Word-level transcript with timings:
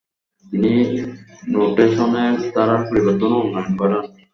তিনি 0.45 0.71
নোটেশনের 1.47 2.33
ধারার 2.53 2.81
পরিবর্তন 2.89 3.29
ও 3.33 3.41
উন্নয়ন 3.43 3.73
ঘটান। 3.75 4.03